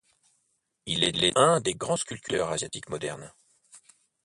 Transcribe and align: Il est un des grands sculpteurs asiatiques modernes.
Il 0.87 1.03
est 1.03 1.31
un 1.37 1.59
des 1.61 1.75
grands 1.75 1.95
sculpteurs 1.95 2.49
asiatiques 2.49 2.89
modernes. 2.89 3.31